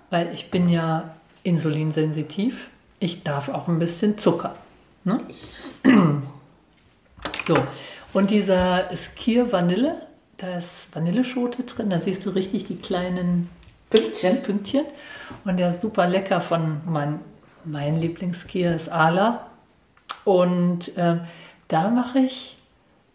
weil 0.09 0.33
ich 0.33 0.49
bin 0.51 0.69
ja 0.69 1.11
insulinsensitiv. 1.43 2.69
Ich 2.99 3.23
darf 3.23 3.49
auch 3.49 3.67
ein 3.67 3.79
bisschen 3.79 4.17
Zucker. 4.17 4.55
Ne? 5.03 5.19
So, 7.47 7.57
und 8.13 8.29
dieser 8.29 8.95
Skier 8.95 9.51
Vanille, 9.51 9.95
da 10.37 10.57
ist 10.59 10.87
Vanilleschote 10.93 11.63
drin, 11.63 11.89
da 11.89 11.99
siehst 11.99 12.23
du 12.25 12.29
richtig 12.29 12.67
die 12.67 12.75
kleinen 12.75 13.49
Pünktchen. 13.89 14.41
Pünktchen. 14.41 14.85
Und 15.45 15.57
der 15.57 15.69
ist 15.69 15.81
super 15.81 16.07
lecker 16.07 16.41
von 16.41 16.81
mein, 16.85 17.19
mein 17.65 17.99
Lieblingskier 17.99 18.75
ist 18.75 18.89
Ala. 18.89 19.47
Und 20.25 20.91
ähm, 20.97 21.21
da 21.67 21.89
mache 21.89 22.19
ich, 22.19 22.57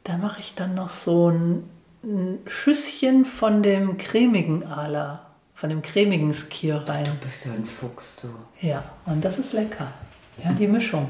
da 0.05 0.17
mache 0.17 0.41
ich 0.41 0.55
dann 0.55 0.75
noch 0.75 0.91
so 0.91 1.31
ein, 1.31 1.69
ein 2.03 2.39
Schüsschen 2.47 3.25
von 3.25 3.63
dem 3.63 3.99
cremigen 3.99 4.65
Ala, 4.65 5.27
von 5.55 5.71
dem 5.71 5.83
cremigen 5.83 6.33
Skier 6.35 6.85
rein. 6.87 7.05
Du 7.05 7.25
bist 7.25 7.47
ja 7.47 7.53
ein 7.53 7.65
Fuchs, 7.65 8.17
du. 8.21 8.29
Ja, 8.67 8.85
und 9.07 9.25
das 9.25 9.39
ist 9.39 9.53
lecker. 9.53 9.89
Ja, 10.43 10.53
die 10.53 10.67
Mischung. 10.67 11.09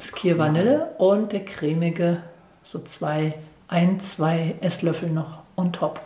Skier 0.00 0.38
Vanille 0.38 0.94
und 0.98 1.32
der 1.32 1.44
cremige, 1.44 2.22
so 2.62 2.78
zwei, 2.80 3.34
ein, 3.66 4.00
zwei 4.00 4.54
Esslöffel 4.60 5.10
noch 5.10 5.38
on 5.56 5.72
top. 5.72 6.00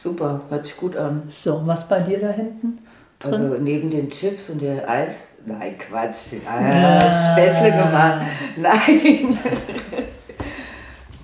Super, 0.00 0.42
hört 0.48 0.64
sich 0.64 0.76
gut 0.76 0.96
an. 0.96 1.24
So, 1.28 1.62
was 1.66 1.88
bei 1.88 1.98
dir 1.98 2.20
da 2.20 2.30
hinten? 2.30 2.78
drin? 3.18 3.32
Also 3.32 3.54
neben 3.60 3.90
den 3.90 4.10
Chips 4.10 4.50
und 4.50 4.62
der 4.62 4.88
Eis. 4.88 5.34
Nein, 5.44 5.76
Quatsch. 5.76 6.34
Ah, 6.46 7.32
Spätzle 7.32 7.70
gemacht. 7.70 8.26
Nein. 8.56 9.38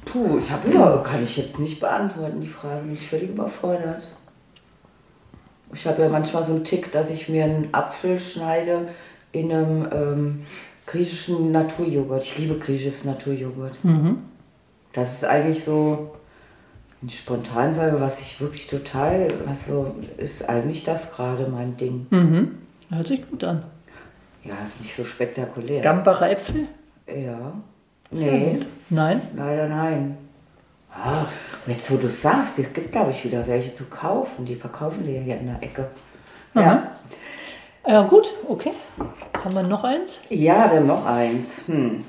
Puh, 0.04 0.38
ich 0.38 0.50
habe 0.50 0.72
ja, 0.72 0.96
kann 0.98 1.22
ich 1.22 1.36
jetzt 1.36 1.58
nicht 1.58 1.78
beantworten, 1.78 2.40
die 2.40 2.48
Frage. 2.48 2.82
Bin 2.82 2.94
ich 2.94 3.08
völlig 3.08 3.30
überfordert. 3.30 4.08
Ich 5.72 5.86
habe 5.86 6.02
ja 6.02 6.08
manchmal 6.08 6.44
so 6.44 6.52
einen 6.52 6.64
Tick, 6.64 6.92
dass 6.92 7.10
ich 7.10 7.28
mir 7.28 7.44
einen 7.44 7.68
Apfel 7.72 8.18
schneide 8.18 8.88
in 9.32 9.52
einem 9.52 9.88
ähm, 9.92 10.46
griechischen 10.86 11.50
Naturjoghurt. 11.50 12.22
Ich 12.22 12.38
liebe 12.38 12.58
griechisches 12.58 13.04
Naturjoghurt. 13.04 13.78
Das 14.92 15.14
ist 15.14 15.24
eigentlich 15.24 15.64
so, 15.64 16.14
wenn 17.04 17.08
ich 17.08 17.18
spontan 17.18 17.74
sage, 17.74 18.00
was 18.00 18.18
ich 18.20 18.40
wirklich 18.40 18.66
total, 18.66 19.28
also 19.46 19.94
ist 20.16 20.48
eigentlich 20.48 20.84
das 20.84 21.12
gerade 21.14 21.46
mein 21.48 21.76
Ding. 21.76 22.06
Mhm. 22.08 22.58
Hört 22.90 23.08
sich 23.08 23.28
gut 23.30 23.44
an. 23.44 23.62
Ja, 24.42 24.54
ist 24.66 24.80
nicht 24.80 24.94
so 24.96 25.04
spektakulär. 25.04 25.82
Gambacher 25.82 26.30
Äpfel? 26.30 26.66
ja. 27.06 27.52
Sehr 28.10 28.32
Nee, 28.32 28.54
gut. 28.54 28.66
Nein? 28.88 29.20
leider 29.36 29.68
nein. 29.68 30.16
Ah, 30.90 31.24
jetzt 31.66 31.90
wo 31.90 31.96
du 31.96 32.08
sagst, 32.08 32.58
es 32.58 32.72
gibt 32.72 32.92
glaube 32.92 33.10
ich 33.10 33.22
wieder 33.24 33.46
welche 33.46 33.74
zu 33.74 33.84
kaufen. 33.84 34.46
Die 34.46 34.54
verkaufen 34.54 35.04
die 35.04 35.12
ja 35.12 35.20
hier 35.20 35.40
in 35.40 35.46
der 35.48 35.62
Ecke. 35.62 35.88
Ja. 36.54 36.92
Ja, 37.86 38.02
gut, 38.06 38.32
okay. 38.48 38.72
Haben 39.42 39.54
wir 39.54 39.62
noch 39.64 39.84
eins? 39.84 40.20
Ja, 40.30 40.70
wir 40.70 40.78
haben 40.78 40.86
noch 40.86 41.04
eins. 41.04 41.66
Hm. 41.66 42.04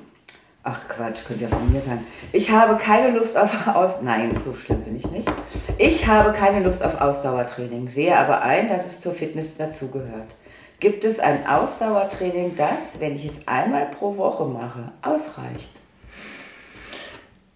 Ach 0.67 0.87
Quatsch, 0.87 1.25
könnte 1.25 1.43
ja 1.43 1.47
von 1.47 1.71
mir 1.71 1.79
sein. 1.79 2.03
Ich 2.31 2.49
habe 2.49 2.75
keine 2.77 3.15
Lust 3.15 3.37
auf 3.37 3.67
Aus... 3.67 4.01
Nein, 4.01 4.35
so 4.43 4.51
schlimm 4.55 4.81
bin 4.81 4.97
ich 4.97 5.05
nicht. 5.11 5.29
Ich 5.77 6.07
habe 6.07 6.33
keine 6.33 6.65
Lust 6.65 6.83
auf 6.83 6.99
Ausdauertraining, 6.99 7.87
sehe 7.87 8.17
aber 8.17 8.41
ein, 8.41 8.67
dass 8.67 8.87
es 8.87 8.99
zur 8.99 9.13
Fitness 9.13 9.57
dazugehört. 9.57 10.33
Gibt 10.79 11.05
es 11.05 11.19
ein 11.19 11.45
Ausdauertraining, 11.47 12.55
das, 12.55 12.99
wenn 12.99 13.15
ich 13.15 13.25
es 13.25 13.47
einmal 13.47 13.85
pro 13.85 14.17
Woche 14.17 14.45
mache, 14.45 14.91
ausreicht? 15.03 15.69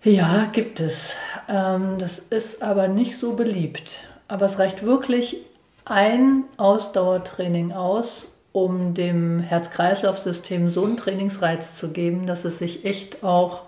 Ja, 0.04 0.48
gibt 0.52 0.80
es. 0.80 1.18
Ähm, 1.50 1.98
das 1.98 2.20
ist 2.20 2.62
aber 2.62 2.88
nicht 2.88 3.18
so 3.18 3.34
beliebt. 3.34 4.08
Aber 4.28 4.46
es 4.46 4.60
reicht 4.60 4.84
wirklich 4.84 5.38
ein 5.84 6.44
Ausdauertraining 6.58 7.72
aus, 7.72 8.39
um 8.52 8.94
dem 8.94 9.40
Herz-Kreislauf-System 9.40 10.70
so 10.70 10.84
einen 10.86 10.98
Trainingsreiz 10.98 11.76
zu 11.76 11.90
geben, 11.92 12.26
dass 12.28 12.46
es 12.46 12.60
sich 12.60 12.86
echt 12.86 13.24
auch 13.24 13.62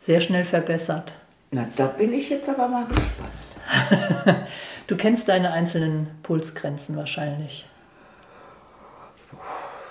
sehr 0.00 0.20
schnell 0.20 0.44
verbessert. 0.44 1.12
Na, 1.50 1.66
da 1.76 1.86
bin 1.86 2.12
ich 2.12 2.30
jetzt 2.30 2.48
aber 2.48 2.68
mal 2.68 2.84
gespannt. 2.86 4.46
Du 4.86 4.96
kennst 4.96 5.28
deine 5.28 5.50
einzelnen 5.52 6.06
Pulsgrenzen 6.22 6.94
wahrscheinlich. 6.94 7.66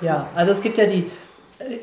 Ja, 0.02 0.28
also 0.36 0.52
es 0.54 0.62
gibt 0.62 0.78
ja 0.78 0.86
die, 0.86 1.10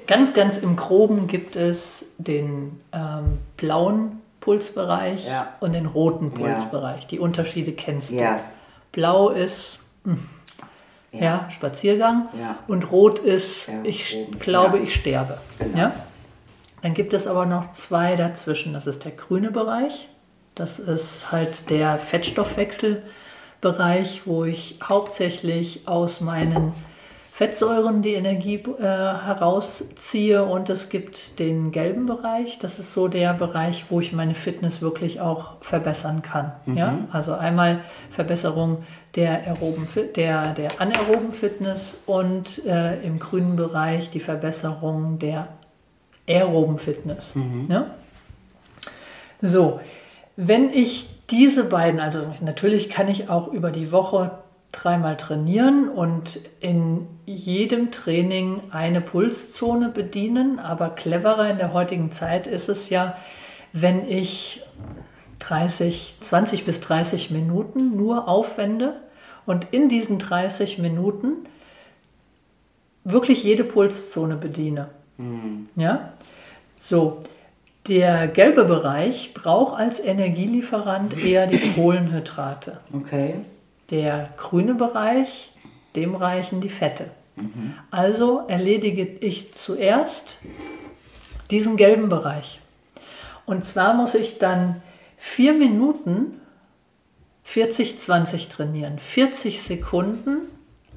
ganz, 0.06 0.32
ganz 0.34 0.58
im 0.58 0.76
Groben 0.76 1.26
gibt 1.26 1.56
es 1.56 2.12
den 2.18 2.80
ähm, 2.92 3.38
blauen 3.58 4.20
Pulsbereich 4.40 5.26
Ja. 5.28 5.48
und 5.60 5.74
den 5.74 5.86
roten 5.86 6.32
Ja. 6.38 6.46
Pulsbereich. 6.54 7.06
Die 7.06 7.18
Unterschiede 7.18 7.72
kennst 7.72 8.12
Ja. 8.12 8.36
du. 8.36 8.40
Blau 8.92 9.28
ist 9.30 9.80
hm, 10.04 10.26
ja. 11.12 11.48
Spaziergang 11.50 12.28
Ja. 12.38 12.56
und 12.68 12.90
rot 12.90 13.18
ist, 13.18 13.68
Ja, 13.68 13.74
ich 13.84 14.16
oben. 14.16 14.38
glaube, 14.38 14.78
Ja. 14.78 14.84
ich 14.84 14.94
sterbe. 14.94 15.38
Genau. 15.58 15.78
Ja? 15.78 15.92
Dann 16.82 16.94
gibt 16.94 17.12
es 17.12 17.26
aber 17.26 17.46
noch 17.46 17.70
zwei 17.70 18.16
dazwischen. 18.16 18.72
Das 18.72 18.86
ist 18.86 19.04
der 19.04 19.12
grüne 19.12 19.50
Bereich. 19.50 20.08
Das 20.54 20.78
ist 20.78 21.30
halt 21.32 21.70
der 21.70 21.98
Fettstoffwechselbereich. 21.98 23.02
Bereich, 23.60 24.22
wo 24.26 24.44
ich 24.44 24.80
hauptsächlich 24.82 25.86
aus 25.86 26.20
meinen 26.20 26.72
Fettsäuren 27.42 28.02
die 28.02 28.14
Energie 28.14 28.54
äh, 28.54 28.82
herausziehe 28.82 30.44
und 30.44 30.70
es 30.70 30.90
gibt 30.90 31.40
den 31.40 31.72
gelben 31.72 32.06
Bereich. 32.06 32.60
Das 32.60 32.78
ist 32.78 32.94
so 32.94 33.08
der 33.08 33.34
Bereich, 33.34 33.86
wo 33.88 33.98
ich 33.98 34.12
meine 34.12 34.36
Fitness 34.36 34.80
wirklich 34.80 35.20
auch 35.20 35.54
verbessern 35.60 36.22
kann. 36.22 36.52
Mhm. 36.66 36.76
Ja? 36.76 36.98
Also 37.10 37.32
einmal 37.32 37.80
Verbesserung 38.12 38.84
der, 39.16 39.44
aeroben, 39.44 39.88
der, 40.14 40.52
der 40.52 40.80
anaeroben 40.80 41.32
Fitness 41.32 42.04
und 42.06 42.64
äh, 42.64 43.04
im 43.04 43.18
grünen 43.18 43.56
Bereich 43.56 44.10
die 44.10 44.20
Verbesserung 44.20 45.18
der 45.18 45.48
aeroben 46.28 46.78
Fitness. 46.78 47.34
Mhm. 47.34 47.66
Ja? 47.68 47.86
So, 49.40 49.80
wenn 50.36 50.72
ich 50.72 51.10
diese 51.28 51.64
beiden, 51.64 51.98
also 51.98 52.20
natürlich 52.40 52.88
kann 52.88 53.08
ich 53.08 53.28
auch 53.28 53.48
über 53.48 53.72
die 53.72 53.90
Woche 53.90 54.41
dreimal 54.72 55.16
trainieren 55.16 55.88
und 55.88 56.40
in 56.60 57.06
jedem 57.26 57.90
Training 57.90 58.62
eine 58.70 59.00
Pulszone 59.00 59.90
bedienen. 59.90 60.58
Aber 60.58 60.90
cleverer 60.90 61.50
in 61.50 61.58
der 61.58 61.72
heutigen 61.72 62.10
Zeit 62.10 62.46
ist 62.46 62.68
es 62.68 62.88
ja, 62.90 63.16
wenn 63.72 64.08
ich 64.08 64.62
30, 65.38 66.16
20 66.20 66.64
bis 66.64 66.80
30 66.80 67.30
Minuten 67.30 67.96
nur 67.96 68.28
aufwende 68.28 68.96
und 69.44 69.68
in 69.72 69.88
diesen 69.88 70.18
30 70.18 70.78
Minuten 70.78 71.46
wirklich 73.04 73.44
jede 73.44 73.64
Pulszone 73.64 74.36
bediene. 74.36 74.88
Mhm. 75.18 75.68
Ja? 75.76 76.12
So, 76.80 77.22
der 77.88 78.28
gelbe 78.28 78.64
Bereich 78.64 79.34
braucht 79.34 79.78
als 79.78 79.98
Energielieferant 80.00 81.18
eher 81.18 81.46
die 81.46 81.58
Kohlenhydrate. 81.74 82.78
Okay. 82.92 83.34
Der 83.92 84.30
grüne 84.36 84.74
Bereich, 84.74 85.52
dem 85.94 86.16
reichen 86.16 86.60
die 86.60 86.68
Fette. 86.68 87.10
Mhm. 87.36 87.74
Also 87.90 88.42
erledige 88.48 89.02
ich 89.04 89.54
zuerst 89.54 90.38
diesen 91.50 91.76
gelben 91.76 92.08
Bereich. 92.08 92.60
Und 93.46 93.64
zwar 93.64 93.94
muss 93.94 94.14
ich 94.14 94.38
dann 94.38 94.82
vier 95.18 95.52
Minuten 95.52 96.40
40-20 97.46 98.50
trainieren. 98.50 98.98
40 98.98 99.62
Sekunden 99.62 100.38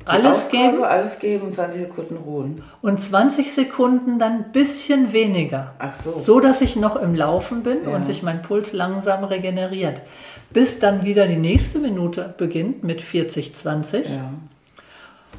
alles 0.06 0.46
Aufgabe, 0.46 0.72
geben. 0.72 0.84
Alles 0.84 1.20
geben 1.20 1.48
und 1.48 1.56
20 1.56 1.82
Sekunden 1.82 2.18
ruhen. 2.18 2.64
Und 2.82 3.02
20 3.02 3.52
Sekunden 3.52 4.20
dann 4.20 4.34
ein 4.34 4.52
bisschen 4.52 5.14
weniger. 5.14 5.74
Ach 5.80 5.94
so. 5.94 6.20
So 6.20 6.40
dass 6.40 6.62
ich 6.62 6.76
noch 6.76 6.96
im 6.96 7.16
Laufen 7.16 7.64
bin 7.64 7.80
ja. 7.86 7.90
und 7.90 8.06
sich 8.06 8.22
mein 8.22 8.42
Puls 8.42 8.72
langsam 8.72 9.24
regeneriert 9.24 10.02
bis 10.56 10.80
dann 10.80 11.04
wieder 11.04 11.28
die 11.28 11.36
nächste 11.36 11.80
Minute 11.80 12.34
beginnt 12.38 12.82
mit 12.82 13.02
40, 13.02 13.54
20. 13.54 14.10
Ja. 14.10 14.32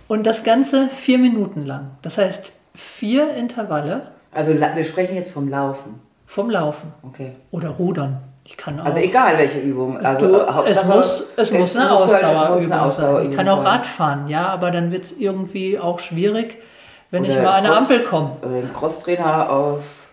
Und 0.09 0.27
das 0.27 0.45
Ganze 0.45 0.89
vier 0.89 1.17
Minuten 1.19 1.65
lang. 1.65 1.93
Das 2.03 2.19
heißt, 2.19 2.53
vier 2.75 3.35
Intervalle. 3.35 4.09
Also 4.31 4.53
wir 4.53 4.85
sprechen 4.85 5.17
jetzt 5.17 5.33
vom 5.33 5.49
Laufen. 5.49 6.01
Vom 6.27 6.51
Laufen. 6.51 6.93
Okay. 7.03 7.33
Oder 7.51 7.71
Rudern. 7.71 8.19
Ich 8.45 8.59
kann 8.59 8.75
also 8.75 8.91
auch, 8.91 8.95
also 8.95 9.09
egal 9.09 9.39
welche 9.39 9.59
Übung. 9.59 9.97
Also 9.97 10.29
du, 10.29 10.65
es 10.67 10.85
muss, 10.85 11.27
es 11.35 11.51
muss 11.51 11.75
eine 11.75 11.91
Ausdauerübung 11.91 12.79
halt, 12.79 12.93
sein. 12.93 13.31
Ich 13.31 13.37
kann 13.37 13.49
auch 13.49 13.65
Rad 13.65 13.87
fahren, 13.87 14.29
ja, 14.29 14.49
aber 14.49 14.71
dann 14.71 14.93
wird 14.93 15.05
es 15.05 15.13
irgendwie 15.13 15.79
auch 15.79 15.99
schwierig, 15.99 16.59
wenn 17.11 17.25
Oder 17.25 17.33
ich 17.33 17.43
mal 17.43 17.55
an 17.55 17.65
eine 17.65 17.75
Ampel 17.75 18.03
komme. 18.05 18.37
Ein 18.43 18.71
Crosstrainer 18.73 19.49
auf 19.51 20.09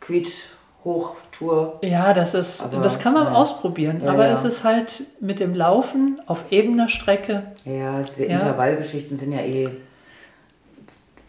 Quietsch 0.00 0.44
Hochtour. 0.84 1.78
Ja, 1.82 2.12
das 2.12 2.34
ist, 2.34 2.62
aber, 2.62 2.82
das 2.82 2.98
kann 2.98 3.14
man 3.14 3.26
ja. 3.26 3.32
ausprobieren. 3.32 4.02
Ja, 4.04 4.12
aber 4.12 4.26
ja. 4.26 4.32
es 4.32 4.44
ist 4.44 4.64
halt 4.64 5.04
mit 5.20 5.40
dem 5.40 5.54
Laufen 5.54 6.20
auf 6.26 6.44
ebener 6.50 6.88
Strecke. 6.88 7.42
Ja, 7.64 8.02
diese 8.02 8.24
Intervallgeschichten 8.24 9.18
sind 9.18 9.32
ja 9.32 9.40
eh 9.40 9.70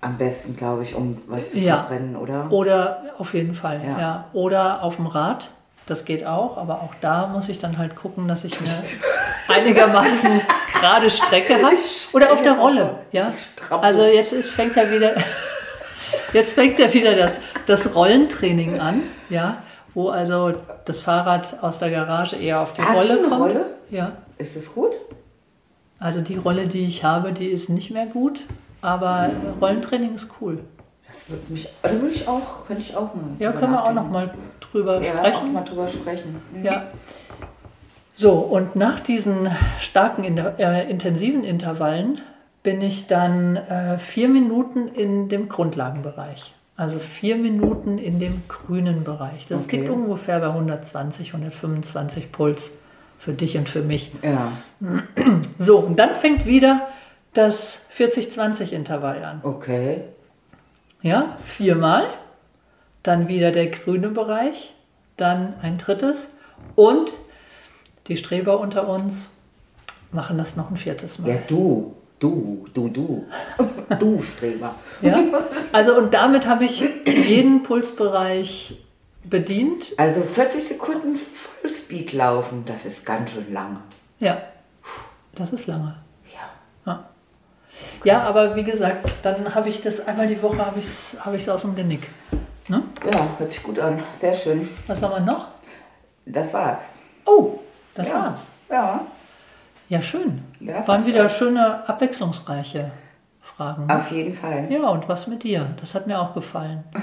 am 0.02 0.18
besten, 0.18 0.56
glaube 0.56 0.84
ich, 0.84 0.94
um 0.94 1.18
was 1.28 1.52
zu 1.52 1.62
verbrennen, 1.62 2.16
oder? 2.16 2.52
Oder 2.52 3.04
auf 3.18 3.34
jeden 3.34 3.56
Fall, 3.56 3.82
ja. 3.98 4.26
Oder 4.34 4.84
auf 4.84 4.98
dem 4.98 5.08
Rad. 5.08 5.52
Das 5.88 6.04
geht 6.04 6.26
auch, 6.26 6.58
aber 6.58 6.82
auch 6.82 6.96
da 7.00 7.28
muss 7.28 7.48
ich 7.48 7.60
dann 7.60 7.78
halt 7.78 7.96
gucken, 7.96 8.28
dass 8.28 8.44
ich 8.44 8.58
eine 8.60 8.70
einigermaßen 9.60 10.42
gerade 10.74 11.12
Strecke 11.12 11.56
habe. 11.64 11.76
Oder 12.12 12.34
auf 12.34 12.42
der 12.42 12.54
Rolle, 12.54 12.96
ja. 13.12 13.32
Also 13.82 14.04
jetzt 14.04 14.34
ist, 14.34 14.50
fängt 14.50 14.76
ja 14.76 14.90
wieder 14.90 15.16
Jetzt 16.34 16.54
fängt 16.54 16.80
ja 16.80 16.94
wieder 16.94 17.16
das, 17.16 17.40
das 17.66 17.96
Rollentraining 17.96 18.80
an, 18.80 19.02
ja, 19.30 19.64
wo 19.94 20.10
also 20.10 20.54
das 20.86 21.00
Fahrrad 21.00 21.64
aus 21.64 21.80
der 21.80 21.90
Garage 21.90 22.36
eher 22.36 22.62
auf 22.62 22.74
die 22.74 22.82
Hast 22.82 22.98
Rolle 22.98 23.08
du 23.08 23.20
eine 23.20 23.30
kommt. 23.30 23.42
Rolle? 23.42 23.66
Ja. 23.90 24.12
Ist 24.38 24.56
es 24.56 24.74
gut? 24.74 24.92
Also 26.00 26.22
die 26.22 26.36
Rolle, 26.36 26.68
die 26.68 26.86
ich 26.86 27.04
habe, 27.04 27.32
die 27.32 27.48
ist 27.48 27.70
nicht 27.70 27.92
mehr 27.92 28.06
gut, 28.06 28.42
aber 28.82 29.30
Rollentraining 29.62 30.16
ist 30.16 30.30
cool. 30.42 30.60
Das 31.08 31.30
würde 31.30 31.44
mich, 31.54 31.70
also 31.82 32.02
würde 32.02 32.14
ich 32.14 32.28
auch, 32.28 32.66
könnte 32.66 32.82
ich 32.82 32.96
auch 32.96 33.14
mal. 33.14 33.24
Ja, 33.40 33.52
können 33.52 33.72
wir 33.72 33.84
auch 33.84 33.94
noch 33.94 34.10
mal 34.10 34.34
drüber 34.60 35.02
ja, 35.02 35.12
sprechen. 35.12 35.48
Auch 35.50 35.54
mal 35.54 35.64
drüber 35.64 35.88
sprechen. 35.88 36.42
Mhm. 36.52 36.66
Ja. 36.66 36.84
So, 38.16 38.32
und 38.32 38.76
nach 38.76 39.02
diesen 39.02 39.50
starken, 39.80 40.38
äh, 40.38 40.90
intensiven 40.90 41.44
Intervallen 41.44 42.22
bin 42.64 42.82
ich 42.82 43.08
dann 43.08 43.58
äh, 43.58 44.00
vier 44.00 44.30
Minuten 44.30 44.88
in 44.88 45.30
dem 45.30 45.50
Grundlagenbereich. 45.50 46.55
Also 46.78 47.00
vier 47.00 47.38
Minuten 47.38 47.98
in 47.98 48.20
dem 48.20 48.42
grünen 48.48 49.04
Bereich. 49.04 49.48
Das 49.48 49.64
okay. 49.64 49.78
liegt 49.78 49.90
ungefähr 49.90 50.40
bei 50.40 50.48
120, 50.48 51.30
125 51.30 52.32
Puls 52.34 52.72
für 53.18 53.32
dich 53.34 53.58
und 53.58 53.70
für 53.70 53.82
mich. 53.82 54.12
Ja. 54.22 54.52
So, 55.58 55.80
und 55.80 55.98
dann 55.98 56.16
fängt 56.16 56.46
wieder 56.46 56.88
das 57.34 57.88
40-20-Intervall 57.96 59.24
an. 59.24 59.40
Okay. 59.44 60.04
Ja, 61.02 61.38
viermal. 61.46 62.08
Dann 63.04 63.28
wieder 63.30 63.52
der 63.52 63.68
grüne 63.68 64.10
Bereich. 64.10 64.74
Dann 65.16 65.54
ein 65.62 65.78
drittes. 65.78 66.32
Und 66.76 67.14
die 68.08 68.18
Streber 68.18 68.60
unter 68.60 68.90
uns 68.90 69.30
machen 70.12 70.38
das 70.38 70.56
noch 70.58 70.72
ein 70.72 70.78
viertes 70.78 71.20
Mal. 71.20 71.30
Ja, 71.30 71.38
du. 71.48 71.96
Du, 72.20 72.66
du, 72.74 72.88
du. 72.88 73.26
Du, 74.00 74.24
Streber. 74.24 74.76
Ja, 75.02 75.20
also 75.72 75.98
und 75.98 76.14
damit 76.14 76.48
habe 76.48 76.64
ich 76.64 76.84
jeden 77.06 77.64
Pulsbereich 77.64 78.82
bedient. 79.24 79.94
Also 79.98 80.22
40 80.22 80.64
Sekunden 80.64 81.18
Vollspeed 81.18 82.14
laufen, 82.14 82.64
das 82.66 82.86
ist 82.86 83.06
ganz 83.06 83.32
schön 83.32 83.52
lange. 83.54 83.82
Ja, 84.20 84.42
das 85.36 85.52
ist 85.52 85.68
lange. 85.68 85.98
Ja. 86.34 86.92
Ja, 86.92 87.10
okay. 88.00 88.10
ja 88.10 88.24
aber 88.24 88.56
wie 88.56 88.64
gesagt, 88.64 89.10
dann 89.24 89.54
habe 89.54 89.70
ich 89.70 89.82
das 89.82 90.08
einmal 90.08 90.28
die 90.28 90.42
Woche 90.42 90.66
habe 90.66 90.80
ich 90.80 90.86
es 90.86 91.18
hab 91.20 91.34
aus 91.56 91.62
dem 91.62 91.76
Genick. 91.76 92.08
Ne? 92.68 92.82
Ja, 93.12 93.28
hört 93.38 93.52
sich 93.52 93.62
gut 93.62 93.78
an. 93.80 94.02
Sehr 94.18 94.34
schön. 94.34 94.70
Was 94.88 95.02
haben 95.02 95.12
wir 95.12 95.20
noch? 95.20 95.50
Das 96.26 96.54
war's. 96.54 96.86
Oh, 97.26 97.60
das 97.94 98.08
ja. 98.08 98.14
war's. 98.14 98.42
Ja. 98.70 99.06
Ja, 99.88 100.02
schön. 100.02 100.42
Ja, 100.60 100.88
Waren 100.88 101.06
wieder 101.06 101.30
schöne, 101.30 101.88
abwechslungsreiche 101.88 102.92
Fragen. 103.42 103.92
Auf 103.92 104.12
jeden 104.12 104.34
Fall. 104.34 104.66
Ja, 104.70 104.90
und 104.90 105.08
was 105.08 105.28
mit 105.28 105.44
dir? 105.44 105.68
Das 105.80 105.94
hat 105.94 106.08
mir 106.08 106.20
auch 106.20 106.34
gefallen. 106.34 106.84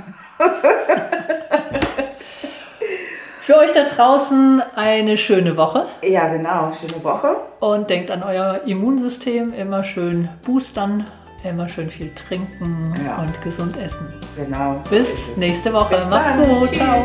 Für 3.40 3.56
euch 3.56 3.72
da 3.72 3.84
draußen 3.84 4.62
eine 4.76 5.16
schöne 5.16 5.56
Woche. 5.56 5.86
Ja, 6.04 6.28
genau, 6.28 6.72
schöne 6.72 7.02
Woche. 7.02 7.36
Und 7.58 7.90
denkt 7.90 8.10
an 8.10 8.22
euer 8.22 8.60
Immunsystem, 8.66 9.52
immer 9.52 9.82
schön 9.82 10.28
boostern, 10.44 11.06
immer 11.42 11.68
schön 11.68 11.90
viel 11.90 12.14
trinken 12.14 12.94
ja. 13.04 13.16
und 13.16 13.42
gesund 13.42 13.76
essen. 13.76 14.06
Genau. 14.36 14.80
So 14.84 14.90
Bis 14.90 15.36
nächste 15.36 15.72
Woche. 15.72 15.96
Bis 15.96 16.08
Macht's 16.08 16.46
gut. 16.46 16.72
Ciao. 16.74 17.04